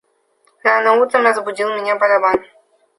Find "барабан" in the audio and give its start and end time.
1.95-2.43